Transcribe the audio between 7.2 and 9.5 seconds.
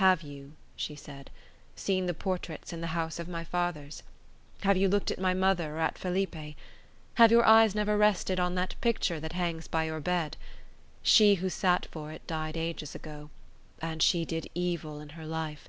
your eyes never rested on that picture that